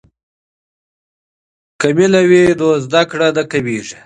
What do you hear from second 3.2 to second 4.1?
نه کمیږي.